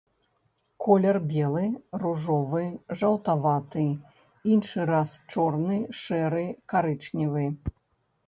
[0.83, 1.65] Колер белы,
[2.03, 2.61] ружовы,
[3.01, 3.85] жаўтаваты,
[4.55, 7.45] іншы раз чорны, шэры, карычневы.